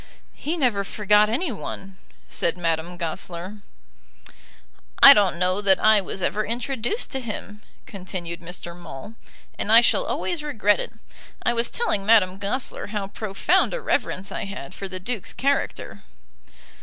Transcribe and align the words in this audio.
"He 0.33 0.57
never 0.57 0.83
forgot 0.83 1.29
any 1.29 1.51
one," 1.51 1.97
said 2.27 2.57
Madame 2.57 2.97
Goesler. 2.97 3.57
"I 4.99 5.13
don't 5.13 5.37
know 5.37 5.61
that 5.61 5.77
I 5.77 6.01
was 6.01 6.23
ever 6.23 6.43
introduced 6.43 7.11
to 7.11 7.19
him," 7.19 7.61
continued 7.85 8.39
Mr. 8.41 8.75
Maule, 8.75 9.13
"and 9.59 9.71
I 9.71 9.81
shall 9.81 10.05
always 10.07 10.41
regret 10.41 10.79
it. 10.79 10.91
I 11.43 11.53
was 11.53 11.69
telling 11.69 12.03
Madame 12.03 12.39
Goesler 12.39 12.87
how 12.87 13.09
profound 13.09 13.75
a 13.75 13.79
reverence 13.79 14.31
I 14.31 14.45
had 14.45 14.73
for 14.73 14.87
the 14.87 14.99
Duke's 14.99 15.33
character." 15.33 16.01